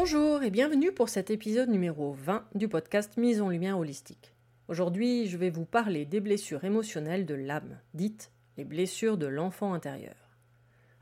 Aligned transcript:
Bonjour 0.00 0.44
et 0.44 0.50
bienvenue 0.50 0.92
pour 0.92 1.08
cet 1.08 1.28
épisode 1.28 1.70
numéro 1.70 2.12
20 2.12 2.44
du 2.54 2.68
podcast 2.68 3.16
Mise 3.16 3.40
en 3.40 3.48
lumière 3.48 3.80
holistique. 3.80 4.32
Aujourd'hui, 4.68 5.26
je 5.26 5.36
vais 5.36 5.50
vous 5.50 5.64
parler 5.64 6.04
des 6.04 6.20
blessures 6.20 6.62
émotionnelles 6.62 7.26
de 7.26 7.34
l'âme, 7.34 7.80
dites 7.94 8.30
les 8.56 8.62
blessures 8.62 9.16
de 9.16 9.26
l'enfant 9.26 9.72
intérieur. 9.72 10.14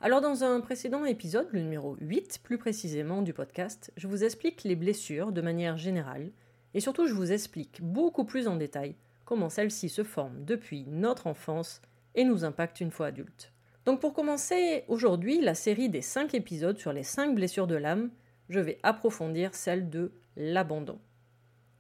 Alors 0.00 0.22
dans 0.22 0.44
un 0.44 0.62
précédent 0.62 1.04
épisode, 1.04 1.48
le 1.53 1.60
numéro 1.60 1.94
8 2.00 2.41
plus 2.43 2.56
précisément 2.56 3.20
du 3.20 3.34
podcast, 3.34 3.93
je 3.98 4.09
vous 4.09 4.25
explique 4.25 4.65
les 4.65 4.76
blessures 4.76 5.31
de 5.31 5.43
manière 5.43 5.76
générale 5.76 6.31
et 6.72 6.81
surtout 6.81 7.06
je 7.06 7.12
vous 7.12 7.32
explique 7.32 7.82
beaucoup 7.82 8.25
plus 8.25 8.49
en 8.49 8.56
détail 8.56 8.94
comment 9.26 9.50
celles-ci 9.50 9.91
se 9.91 10.04
forment 10.04 10.43
depuis 10.43 10.87
notre 10.88 11.26
enfance 11.26 11.82
et 12.15 12.25
nous 12.25 12.47
impactent 12.47 12.81
une 12.81 12.91
fois 12.91 13.09
adultes. 13.09 13.53
Donc 13.84 14.00
pour 14.00 14.15
commencer 14.15 14.84
aujourd'hui 14.88 15.43
la 15.43 15.54
série 15.54 15.91
des 15.91 16.00
5 16.00 16.32
épisodes 16.32 16.78
sur 16.78 16.94
les 16.94 17.03
5 17.03 17.34
blessures 17.34 17.66
de 17.66 17.76
l'âme, 17.76 18.09
je 18.48 18.60
vais 18.60 18.78
approfondir 18.82 19.54
celle 19.54 19.90
de 19.90 20.12
l'abandon. 20.36 20.98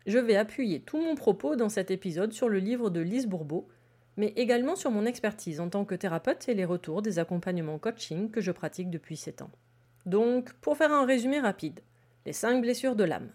Je 0.06 0.18
vais 0.18 0.36
appuyer 0.36 0.80
tout 0.80 1.00
mon 1.00 1.14
propos 1.14 1.56
dans 1.56 1.68
cet 1.68 1.90
épisode 1.90 2.32
sur 2.32 2.48
le 2.48 2.58
livre 2.58 2.90
de 2.90 3.00
Lise 3.00 3.26
Bourbeau, 3.26 3.68
mais 4.16 4.32
également 4.36 4.76
sur 4.76 4.90
mon 4.90 5.04
expertise 5.04 5.60
en 5.60 5.68
tant 5.68 5.84
que 5.84 5.94
thérapeute 5.94 6.48
et 6.48 6.54
les 6.54 6.64
retours 6.64 7.02
des 7.02 7.18
accompagnements 7.18 7.78
coaching 7.78 8.30
que 8.30 8.40
je 8.40 8.52
pratique 8.52 8.90
depuis 8.90 9.16
7 9.16 9.42
ans. 9.42 9.50
Donc, 10.06 10.52
pour 10.54 10.76
faire 10.76 10.92
un 10.92 11.04
résumé 11.04 11.40
rapide, 11.40 11.80
les 12.24 12.32
5 12.32 12.60
blessures 12.60 12.96
de 12.96 13.04
l'âme. 13.04 13.30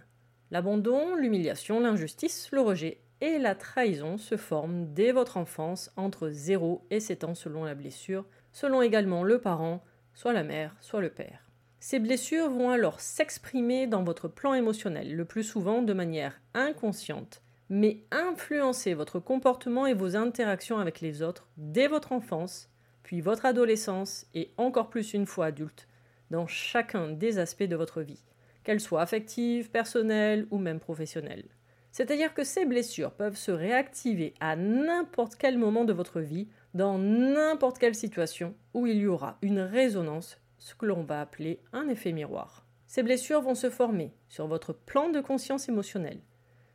L'abandon, 0.50 1.16
l'humiliation, 1.16 1.80
l'injustice, 1.80 2.50
le 2.52 2.62
rejet 2.62 3.02
et 3.20 3.38
la 3.38 3.54
trahison 3.54 4.18
se 4.18 4.36
forment 4.36 4.94
dès 4.94 5.12
votre 5.12 5.38
enfance 5.38 5.92
entre 5.96 6.30
0 6.30 6.86
et 6.90 7.00
7 7.00 7.24
ans 7.26 7.36
selon 7.36 7.64
la 7.64 7.76
blessure, 7.76 8.26
selon 8.52 8.82
également 8.82 9.24
le 9.24 9.40
parent, 9.40 9.84
soit 10.14 10.34
la 10.34 10.44
mère, 10.44 10.76
soit 10.80 11.02
le 11.02 11.10
père. 11.10 11.51
Ces 11.84 11.98
blessures 11.98 12.48
vont 12.48 12.70
alors 12.70 13.00
s'exprimer 13.00 13.88
dans 13.88 14.04
votre 14.04 14.28
plan 14.28 14.54
émotionnel, 14.54 15.16
le 15.16 15.26
plus 15.26 15.44
souvent 15.44 15.82
de 15.82 15.94
manière 15.94 16.40
inconsciente, 16.54 17.42
mais 17.70 18.04
influencer 18.12 18.94
votre 18.94 19.20
comportement 19.20 19.88
et 19.88 19.96
vos 19.96 20.16
interactions 20.16 20.78
avec 20.78 21.02
les 21.02 21.24
autres 21.24 21.48
dès 21.58 21.88
votre 21.88 22.12
enfance, 22.12 22.70
puis 23.02 23.20
votre 23.20 23.48
adolescence 23.48 24.28
et 24.36 24.52
encore 24.58 24.92
plus 24.92 25.16
une 25.16 25.26
fois 25.26 25.48
adulte, 25.48 25.88
dans 26.30 26.46
chacun 26.46 27.08
des 27.08 27.40
aspects 27.40 27.64
de 27.64 27.76
votre 27.76 28.02
vie, 28.02 28.22
qu'elles 28.64 28.80
soient 28.80 29.02
affectives, 29.02 29.72
personnelles 29.72 30.46
ou 30.52 30.60
même 30.60 30.80
professionnelles. 30.80 31.50
C'est-à-dire 31.92 32.36
que 32.36 32.44
ces 32.44 32.66
blessures 32.66 33.14
peuvent 33.14 33.36
se 33.36 33.52
réactiver 33.52 34.36
à 34.40 34.56
n'importe 34.56 35.36
quel 35.36 35.58
moment 35.58 35.84
de 35.84 35.94
votre 35.94 36.20
vie, 36.20 36.48
dans 36.76 37.00
n'importe 37.00 37.80
quelle 37.80 37.96
situation 37.96 38.54
où 38.76 38.86
il 38.86 38.98
y 38.98 39.08
aura 39.08 39.40
une 39.42 39.62
résonance 39.62 40.41
ce 40.62 40.76
que 40.76 40.86
l'on 40.86 41.04
va 41.04 41.22
appeler 41.22 41.60
un 41.74 41.88
effet 41.90 42.12
miroir. 42.12 42.66
Ces 42.86 43.02
blessures 43.02 43.42
vont 43.42 43.56
se 43.56 43.72
former 43.72 44.14
sur 44.30 44.48
votre 44.48 44.74
plan 44.74 45.10
de 45.10 45.20
conscience 45.20 45.68
émotionnelle. 45.68 46.22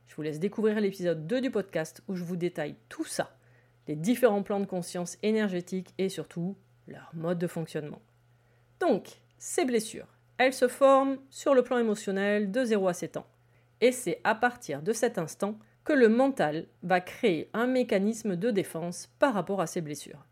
Je 0.07 0.17
vous 0.17 0.23
laisse 0.23 0.41
découvrir 0.41 0.81
l'épisode 0.81 1.27
2 1.27 1.41
du 1.41 1.51
podcast 1.51 2.03
où 2.09 2.17
je 2.17 2.25
vous 2.25 2.37
détaille 2.37 2.75
tout 2.89 3.05
ça, 3.05 3.39
les 3.87 3.95
différents 3.95 4.43
plans 4.43 4.59
de 4.59 4.67
conscience 4.67 5.19
énergétiques 5.23 5.95
et 5.99 6.09
surtout 6.09 6.57
leur 6.89 7.11
mode 7.15 7.39
de 7.39 7.47
fonctionnement. 7.47 8.03
Donc, 8.81 9.21
ces 9.39 9.65
blessures, 9.65 10.09
elles 10.39 10.53
se 10.53 10.67
forment 10.67 11.19
sur 11.31 11.55
le 11.55 11.63
plan 11.63 11.79
émotionnel 11.79 12.51
de 12.51 12.65
0 12.65 12.89
à 12.89 12.93
7 12.93 13.19
ans. 13.19 13.27
Et 13.81 13.93
c'est 13.93 14.21
à 14.25 14.35
partir 14.35 14.83
de 14.83 14.93
cet 14.93 15.17
instant 15.17 15.59
que 15.85 15.93
le 15.93 16.09
mental 16.09 16.67
va 16.83 17.01
créer 17.01 17.51
un 17.53 17.69
mécanisme 17.69 18.35
de 18.35 18.51
défense 18.51 19.09
par 19.21 19.33
rapport 19.33 19.61
à 19.61 19.69
ces 19.69 19.81
blessures. 19.81 20.27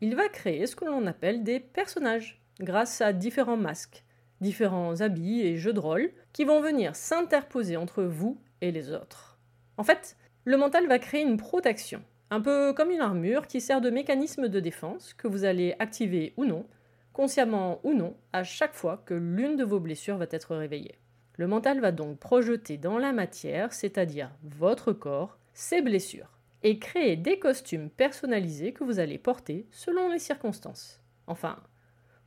Il 0.00 0.16
va 0.16 0.28
créer 0.28 0.66
ce 0.66 0.74
que 0.74 0.84
l'on 0.84 1.06
appelle 1.06 1.44
des 1.44 1.60
personnages 1.60 2.42
grâce 2.60 3.00
à 3.00 3.12
différents 3.12 3.56
masques, 3.56 4.04
différents 4.40 5.00
habits 5.00 5.42
et 5.42 5.56
jeux 5.56 5.72
de 5.72 5.80
rôle 5.80 6.10
qui 6.32 6.44
vont 6.44 6.60
venir 6.60 6.96
s'interposer 6.96 7.76
entre 7.76 8.02
vous 8.02 8.40
et 8.60 8.70
les 8.70 8.92
autres. 8.92 9.38
En 9.76 9.84
fait, 9.84 10.16
le 10.44 10.56
mental 10.56 10.86
va 10.86 10.98
créer 10.98 11.22
une 11.22 11.36
protection, 11.36 12.02
un 12.30 12.40
peu 12.40 12.72
comme 12.72 12.90
une 12.90 13.00
armure 13.00 13.46
qui 13.46 13.60
sert 13.60 13.80
de 13.80 13.90
mécanisme 13.90 14.48
de 14.48 14.60
défense 14.60 15.14
que 15.14 15.28
vous 15.28 15.44
allez 15.44 15.74
activer 15.78 16.32
ou 16.36 16.44
non, 16.44 16.66
consciemment 17.12 17.80
ou 17.84 17.94
non, 17.94 18.16
à 18.32 18.44
chaque 18.44 18.74
fois 18.74 19.02
que 19.06 19.14
l'une 19.14 19.56
de 19.56 19.64
vos 19.64 19.80
blessures 19.80 20.18
va 20.18 20.26
être 20.30 20.54
réveillée. 20.56 20.98
Le 21.36 21.46
mental 21.46 21.80
va 21.80 21.92
donc 21.92 22.18
projeter 22.18 22.78
dans 22.78 22.98
la 22.98 23.12
matière, 23.12 23.72
c'est-à-dire 23.72 24.30
votre 24.42 24.92
corps, 24.92 25.38
ces 25.52 25.82
blessures, 25.82 26.38
et 26.62 26.78
créer 26.78 27.16
des 27.16 27.38
costumes 27.38 27.90
personnalisés 27.90 28.72
que 28.72 28.84
vous 28.84 28.98
allez 28.98 29.18
porter 29.18 29.66
selon 29.70 30.08
les 30.08 30.18
circonstances. 30.18 31.02
Enfin, 31.26 31.58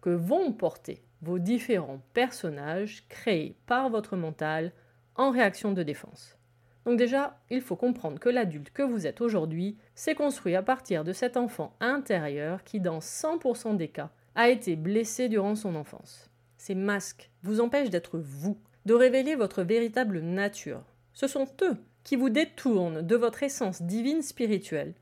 que 0.02 0.10
vont 0.10 0.52
porter 0.52 1.02
vos 1.22 1.40
différents 1.40 2.02
personnages 2.14 3.06
créés 3.10 3.56
par 3.66 3.90
votre 3.90 4.16
mental 4.16 4.72
en 5.16 5.32
réaction 5.32 5.74
de 5.74 5.84
défense. 5.84 6.38
Donc 6.86 6.98
déjà, 6.98 7.38
il 7.50 7.62
faut 7.62 7.76
comprendre 7.76 8.20
que 8.20 8.30
l'adulte 8.30 8.72
que 8.72 8.82
vous 8.82 9.06
êtes 9.06 9.22
aujourd'hui 9.22 9.78
s'est 9.96 10.16
construit 10.16 10.56
à 10.56 10.64
partir 10.64 11.04
de 11.04 11.14
cet 11.14 11.38
enfant 11.38 11.76
intérieur 11.82 12.64
qui, 12.64 12.80
dans 12.80 13.00
100% 13.00 13.76
des 13.76 13.90
cas, 13.90 14.12
a 14.36 14.50
été 14.50 14.76
blessé 14.76 15.28
durant 15.28 15.56
son 15.56 15.76
enfance. 15.76 16.30
Ces 16.58 16.76
masques 16.76 17.30
vous 17.44 17.60
empêchent 17.60 17.90
d'être 17.90 18.18
vous, 18.18 18.58
de 18.86 18.94
révéler 18.94 19.36
votre 19.36 19.64
véritable 19.64 20.22
nature. 20.22 20.84
Ce 21.14 21.28
sont 21.28 21.48
eux 21.62 21.78
qui 22.04 22.16
vous 22.16 22.30
détournent 22.30 23.02
de 23.02 23.16
votre 23.16 23.44
essence 23.44 23.82
divine 23.82 24.22
spirituelle, 24.22 24.94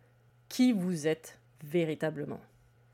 qui 0.49 0.73
vous 0.73 1.07
êtes 1.07 1.39
véritablement. 1.63 2.39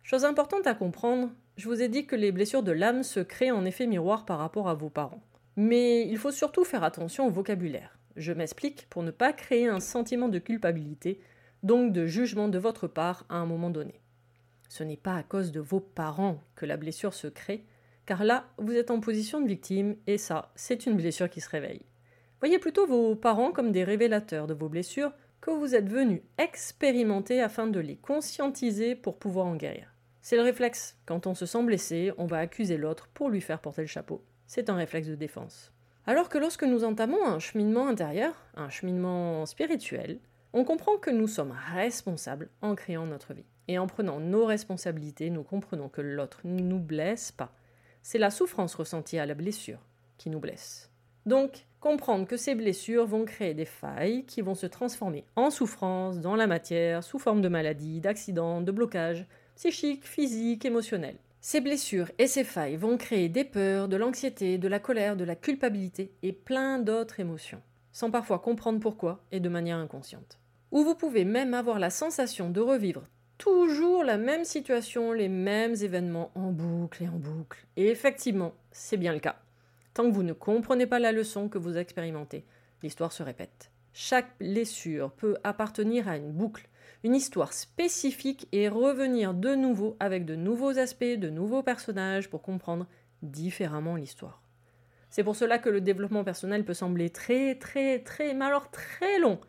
Chose 0.03 0.25
importante 0.25 0.67
à 0.67 0.75
comprendre, 0.75 1.29
je 1.55 1.67
vous 1.67 1.81
ai 1.81 1.88
dit 1.88 2.05
que 2.05 2.15
les 2.15 2.31
blessures 2.31 2.63
de 2.63 2.71
l'âme 2.71 3.03
se 3.03 3.19
créent 3.19 3.51
en 3.51 3.65
effet 3.65 3.85
miroir 3.85 4.25
par 4.25 4.39
rapport 4.39 4.69
à 4.69 4.73
vos 4.73 4.89
parents. 4.89 5.23
Mais 5.55 6.07
il 6.07 6.17
faut 6.17 6.31
surtout 6.31 6.63
faire 6.63 6.83
attention 6.83 7.27
au 7.27 7.29
vocabulaire. 7.29 8.00
Je 8.15 8.33
m'explique 8.33 8.88
pour 8.89 9.03
ne 9.03 9.11
pas 9.11 9.33
créer 9.33 9.67
un 9.67 9.79
sentiment 9.79 10.29
de 10.29 10.39
culpabilité, 10.39 11.19
donc 11.61 11.94
de 11.94 12.07
jugement 12.07 12.47
de 12.47 12.57
votre 12.57 12.88
part 12.88 13.25
à 13.29 13.35
un 13.35 13.45
moment 13.45 13.69
donné. 13.69 14.01
Ce 14.67 14.83
n'est 14.83 14.97
pas 14.97 15.15
à 15.15 15.23
cause 15.23 15.51
de 15.51 15.59
vos 15.59 15.79
parents 15.79 16.41
que 16.55 16.65
la 16.65 16.77
blessure 16.77 17.13
se 17.13 17.27
crée, 17.27 17.65
car 18.07 18.23
là, 18.23 18.47
vous 18.57 18.73
êtes 18.73 18.89
en 18.89 18.99
position 18.99 19.39
de 19.39 19.47
victime, 19.47 19.95
et 20.07 20.17
ça, 20.17 20.51
c'est 20.56 20.88
une 20.88 20.97
blessure 20.97 21.29
qui 21.29 21.41
se 21.41 21.49
réveille. 21.49 21.85
Voyez 22.39 22.57
plutôt 22.57 22.88
vos 22.88 23.15
parents 23.15 23.51
comme 23.51 23.71
des 23.71 23.83
révélateurs 23.83 24.47
de 24.47 24.53
vos 24.53 24.69
blessures 24.69 25.13
que 25.39 25.51
vous 25.51 25.75
êtes 25.75 25.88
venus 25.88 26.21
expérimenter 26.38 27.41
afin 27.41 27.67
de 27.67 27.79
les 27.79 27.95
conscientiser 27.95 28.95
pour 28.95 29.19
pouvoir 29.19 29.45
en 29.45 29.56
guérir. 29.56 29.93
C'est 30.23 30.37
le 30.37 30.41
réflexe. 30.41 30.97
Quand 31.05 31.27
on 31.27 31.35
se 31.35 31.45
sent 31.45 31.63
blessé, 31.63 32.13
on 32.17 32.27
va 32.27 32.37
accuser 32.37 32.77
l'autre 32.77 33.09
pour 33.13 33.29
lui 33.29 33.41
faire 33.41 33.59
porter 33.59 33.81
le 33.81 33.87
chapeau. 33.87 34.23
C'est 34.47 34.69
un 34.69 34.75
réflexe 34.75 35.09
de 35.09 35.15
défense. 35.15 35.73
Alors 36.07 36.29
que 36.29 36.37
lorsque 36.37 36.63
nous 36.63 36.85
entamons 36.85 37.25
un 37.25 37.39
cheminement 37.39 37.89
intérieur, 37.89 38.33
un 38.55 38.69
cheminement 38.69 39.45
spirituel, 39.45 40.21
on 40.53 40.63
comprend 40.63 40.95
que 40.95 41.09
nous 41.09 41.27
sommes 41.27 41.53
responsables 41.75 42.49
en 42.61 42.73
créant 42.73 43.05
notre 43.05 43.33
vie. 43.33 43.43
Et 43.67 43.77
en 43.77 43.85
prenant 43.85 44.21
nos 44.21 44.45
responsabilités, 44.45 45.29
nous 45.29 45.43
comprenons 45.43 45.89
que 45.89 45.99
l'autre 45.99 46.39
ne 46.45 46.61
nous 46.61 46.79
blesse 46.79 47.33
pas. 47.33 47.53
C'est 48.01 48.17
la 48.17 48.29
souffrance 48.29 48.75
ressentie 48.75 49.19
à 49.19 49.25
la 49.25 49.33
blessure 49.33 49.79
qui 50.17 50.29
nous 50.29 50.39
blesse. 50.39 50.89
Donc, 51.25 51.65
comprendre 51.81 52.27
que 52.27 52.37
ces 52.37 52.55
blessures 52.55 53.05
vont 53.05 53.25
créer 53.25 53.53
des 53.53 53.65
failles 53.65 54.23
qui 54.25 54.41
vont 54.41 54.55
se 54.55 54.67
transformer 54.67 55.25
en 55.35 55.49
souffrance 55.49 56.21
dans 56.21 56.37
la 56.37 56.47
matière 56.47 57.03
sous 57.03 57.19
forme 57.19 57.41
de 57.41 57.49
maladies, 57.49 57.99
d'accidents, 57.99 58.61
de 58.61 58.71
blocages 58.71 59.27
psychiques, 59.55 60.05
physiques, 60.05 60.65
émotionnels. 60.65 61.17
Ces 61.41 61.61
blessures 61.61 62.11
et 62.19 62.27
ces 62.27 62.44
failles 62.44 62.77
vont 62.77 62.97
créer 62.97 63.29
des 63.29 63.44
peurs, 63.44 63.88
de 63.88 63.97
l'anxiété, 63.97 64.57
de 64.57 64.67
la 64.67 64.79
colère, 64.79 65.15
de 65.15 65.25
la 65.25 65.35
culpabilité 65.35 66.11
et 66.23 66.31
plein 66.31 66.79
d'autres 66.79 67.19
émotions, 67.19 67.61
sans 67.91 68.11
parfois 68.11 68.39
comprendre 68.39 68.79
pourquoi 68.79 69.23
et 69.31 69.39
de 69.39 69.50
manière 69.50 69.77
inconsciente. 69.77 70.39
Ou 70.71 70.83
vous 70.83 70.95
pouvez 70.95 71.25
même 71.25 71.53
avoir 71.53 71.79
la 71.79 71.89
sensation 71.89 72.50
de 72.50 72.61
revivre 72.61 73.03
toujours 73.38 74.05
la 74.05 74.17
même 74.17 74.45
situation, 74.45 75.11
les 75.11 75.27
mêmes 75.27 75.75
événements 75.81 76.31
en 76.33 76.51
boucle 76.51 77.03
et 77.03 77.09
en 77.09 77.17
boucle. 77.17 77.65
Et 77.75 77.89
effectivement, 77.89 78.53
c'est 78.71 78.95
bien 78.95 79.11
le 79.11 79.19
cas. 79.19 79.35
Tant 79.94 80.09
que 80.09 80.15
vous 80.15 80.23
ne 80.23 80.31
comprenez 80.31 80.88
pas 80.88 80.99
la 80.99 81.11
leçon 81.11 81.49
que 81.49 81.57
vous 81.57 81.77
expérimentez, 81.77 82.45
l'histoire 82.81 83.11
se 83.11 83.21
répète. 83.21 83.69
Chaque 83.91 84.38
blessure 84.39 85.11
peut 85.11 85.35
appartenir 85.44 86.07
à 86.07 86.15
une 86.15 86.31
boucle, 86.31 86.69
une 87.03 87.15
histoire 87.15 87.53
spécifique 87.53 88.47
et 88.51 88.69
revenir 88.69 89.33
de 89.33 89.55
nouveau 89.55 89.97
avec 90.00 90.25
de 90.25 90.35
nouveaux 90.35 90.77
aspects, 90.79 91.03
de 91.03 91.29
nouveaux 91.29 91.63
personnages 91.63 92.29
pour 92.29 92.41
comprendre 92.41 92.88
différemment 93.21 93.95
l'histoire. 93.95 94.41
C'est 95.09 95.23
pour 95.23 95.35
cela 95.35 95.59
que 95.59 95.69
le 95.69 95.81
développement 95.81 96.23
personnel 96.23 96.65
peut 96.65 96.73
sembler 96.73 97.09
très 97.09 97.55
très 97.55 98.00
très, 98.00 98.33
mais 98.33 98.45
alors 98.45 98.71
très 98.71 99.19
long, 99.19 99.39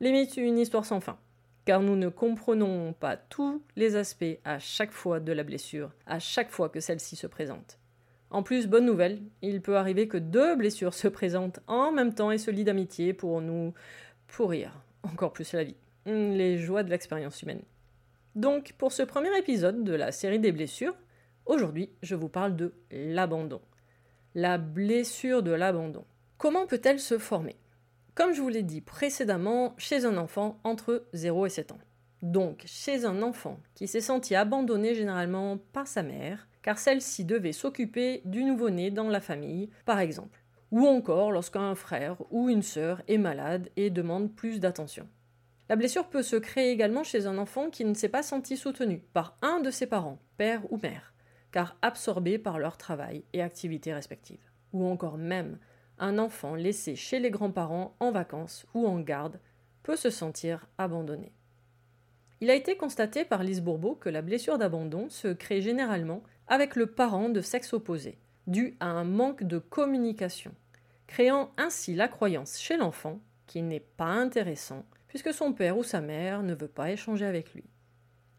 limite 0.00 0.36
une 0.36 0.58
histoire 0.58 0.84
sans 0.84 1.00
fin 1.00 1.18
car 1.66 1.80
nous 1.80 1.96
ne 1.96 2.08
comprenons 2.08 2.94
pas 2.94 3.16
tous 3.16 3.60
les 3.74 3.96
aspects 3.96 4.38
à 4.44 4.58
chaque 4.58 4.92
fois 4.92 5.18
de 5.18 5.32
la 5.32 5.42
blessure, 5.42 5.90
à 6.06 6.20
chaque 6.20 6.52
fois 6.52 6.68
que 6.68 6.80
celle-ci 6.80 7.16
se 7.16 7.26
présente. 7.26 7.78
En 8.30 8.44
plus, 8.44 8.68
bonne 8.68 8.86
nouvelle, 8.86 9.20
il 9.42 9.60
peut 9.60 9.76
arriver 9.76 10.08
que 10.08 10.16
deux 10.16 10.54
blessures 10.54 10.94
se 10.94 11.08
présentent 11.08 11.60
en 11.66 11.90
même 11.90 12.14
temps 12.14 12.30
et 12.30 12.38
se 12.38 12.52
lient 12.52 12.64
d'amitié 12.64 13.12
pour 13.12 13.40
nous 13.40 13.74
pourrir 14.28 14.80
encore 15.02 15.32
plus 15.32 15.52
la 15.52 15.64
vie. 15.64 15.76
Les 16.06 16.58
joies 16.58 16.84
de 16.84 16.90
l'expérience 16.90 17.42
humaine. 17.42 17.62
Donc, 18.36 18.74
pour 18.78 18.92
ce 18.92 19.02
premier 19.02 19.36
épisode 19.36 19.82
de 19.82 19.92
la 19.92 20.12
série 20.12 20.38
des 20.38 20.52
blessures, 20.52 20.94
aujourd'hui, 21.46 21.90
je 22.00 22.14
vous 22.14 22.28
parle 22.28 22.54
de 22.54 22.74
l'abandon. 22.92 23.60
La 24.36 24.56
blessure 24.56 25.42
de 25.42 25.50
l'abandon. 25.50 26.04
Comment 26.38 26.68
peut-elle 26.68 27.00
se 27.00 27.18
former? 27.18 27.56
Comme 28.14 28.32
je 28.32 28.40
vous 28.40 28.48
l'ai 28.48 28.62
dit 28.62 28.82
précédemment, 28.82 29.74
chez 29.78 30.04
un 30.04 30.16
enfant 30.16 30.60
entre 30.62 31.08
0 31.12 31.46
et 31.46 31.50
7 31.50 31.72
ans. 31.72 31.80
Donc, 32.22 32.62
chez 32.66 33.04
un 33.04 33.20
enfant 33.22 33.58
qui 33.74 33.88
s'est 33.88 34.00
senti 34.00 34.36
abandonné 34.36 34.94
généralement 34.94 35.58
par 35.72 35.88
sa 35.88 36.04
mère, 36.04 36.46
car 36.62 36.78
celle-ci 36.78 37.24
devait 37.24 37.50
s'occuper 37.50 38.22
du 38.24 38.44
nouveau-né 38.44 38.92
dans 38.92 39.08
la 39.08 39.20
famille, 39.20 39.70
par 39.84 39.98
exemple. 39.98 40.40
Ou 40.70 40.86
encore 40.86 41.32
lorsqu'un 41.32 41.74
frère 41.74 42.16
ou 42.30 42.48
une 42.48 42.62
sœur 42.62 43.02
est 43.08 43.18
malade 43.18 43.70
et 43.76 43.90
demande 43.90 44.32
plus 44.32 44.60
d'attention. 44.60 45.08
La 45.68 45.76
blessure 45.76 46.08
peut 46.08 46.22
se 46.22 46.36
créer 46.36 46.70
également 46.70 47.02
chez 47.02 47.26
un 47.26 47.38
enfant 47.38 47.70
qui 47.70 47.84
ne 47.84 47.94
s'est 47.94 48.08
pas 48.08 48.22
senti 48.22 48.56
soutenu 48.56 49.00
par 49.12 49.36
un 49.42 49.60
de 49.60 49.70
ses 49.70 49.86
parents, 49.86 50.20
père 50.36 50.62
ou 50.70 50.78
mère, 50.78 51.12
car 51.50 51.76
absorbé 51.82 52.38
par 52.38 52.58
leur 52.58 52.76
travail 52.76 53.24
et 53.32 53.42
activités 53.42 53.92
respectives. 53.92 54.50
Ou 54.72 54.84
encore 54.86 55.18
même 55.18 55.58
un 55.98 56.18
enfant 56.18 56.54
laissé 56.54 56.94
chez 56.94 57.18
les 57.18 57.30
grands-parents 57.30 57.96
en 58.00 58.12
vacances 58.12 58.66
ou 58.74 58.86
en 58.86 59.00
garde 59.00 59.40
peut 59.82 59.96
se 59.96 60.10
sentir 60.10 60.66
abandonné. 60.78 61.32
Il 62.40 62.50
a 62.50 62.54
été 62.54 62.76
constaté 62.76 63.24
par 63.24 63.42
Lise 63.42 63.62
Bourbeau 63.62 63.94
que 63.94 64.10
la 64.10 64.20
blessure 64.20 64.58
d'abandon 64.58 65.08
se 65.08 65.28
crée 65.28 65.62
généralement 65.62 66.22
avec 66.48 66.76
le 66.76 66.86
parent 66.86 67.28
de 67.28 67.40
sexe 67.40 67.72
opposé, 67.72 68.18
dû 68.46 68.76
à 68.78 68.86
un 68.86 69.04
manque 69.04 69.42
de 69.42 69.58
communication, 69.58 70.54
créant 71.06 71.50
ainsi 71.56 71.94
la 71.94 72.08
croyance 72.08 72.60
chez 72.60 72.76
l'enfant 72.76 73.20
qu'il 73.46 73.66
n'est 73.68 73.80
pas 73.80 74.04
intéressant 74.04 74.84
puisque 75.16 75.32
son 75.32 75.54
père 75.54 75.78
ou 75.78 75.82
sa 75.82 76.02
mère 76.02 76.42
ne 76.42 76.54
veut 76.54 76.68
pas 76.68 76.90
échanger 76.90 77.24
avec 77.24 77.54
lui. 77.54 77.64